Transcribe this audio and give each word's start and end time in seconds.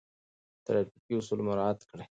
ترافیکي 0.65 1.13
اصول 1.17 1.39
مراعات 1.47 1.79
کړئ. 1.89 2.05